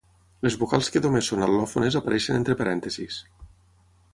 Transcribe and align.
Les 0.45 0.55
vocals 0.61 0.87
que 0.95 1.01
només 1.05 1.29
són 1.33 1.45
al·lòfones 1.47 1.99
apareixen 2.01 2.39
entre 2.41 2.57
parèntesis. 2.63 3.19